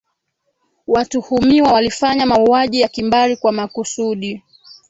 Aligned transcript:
watuhumiwa 0.87 1.73
walifanya 1.73 2.25
mauaji 2.25 2.81
ya 2.81 2.87
kimbari 2.87 3.37
kwa 3.37 3.51
makusudi 3.51 4.43